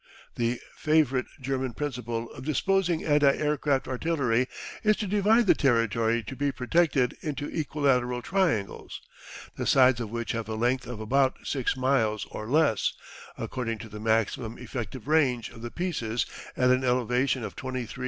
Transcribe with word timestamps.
The 0.33 0.59
favourite 0.75 1.27
German 1.39 1.73
principle 1.75 2.27
of 2.31 2.43
disposing 2.43 3.05
anti 3.05 3.35
aircraft 3.35 3.87
artillery 3.87 4.47
is 4.83 4.95
to 4.97 5.05
divide 5.05 5.45
the 5.45 5.53
territory 5.53 6.23
to 6.23 6.35
be 6.35 6.51
protected 6.51 7.15
into 7.21 7.47
equilateral 7.47 8.23
triangles, 8.23 8.99
the 9.57 9.67
sides 9.67 9.99
of 9.99 10.09
which 10.09 10.31
have 10.31 10.49
a 10.49 10.55
length 10.55 10.87
of 10.87 10.99
about 11.01 11.37
six 11.45 11.77
miles 11.77 12.25
or 12.31 12.47
less, 12.49 12.93
according 13.37 13.77
to 13.77 13.89
the 13.89 13.99
maximum 13.99 14.57
effective 14.57 15.07
range 15.07 15.51
of 15.51 15.61
the 15.61 15.69
pieces 15.69 16.25
at 16.57 16.71
an 16.71 16.83
elevation 16.83 17.43
of 17.43 17.55
23 17.55 17.85
1/2 17.85 17.85
degrees. 17.89 17.99